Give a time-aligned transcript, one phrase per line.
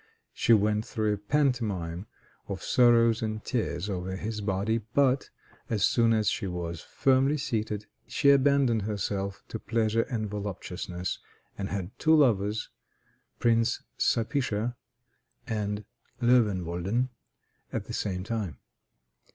[0.33, 2.07] She went through a pantomime
[2.47, 5.29] of sorrows and tears over his body, but,
[5.69, 11.19] as soon as she was firmly seated, she abandoned herself to pleasure and voluptuousness,
[11.55, 12.69] and had two lovers,
[13.37, 14.73] Prince Sapicha
[15.45, 15.85] and
[16.19, 17.09] Loewenwolden,
[17.71, 18.57] at the same time.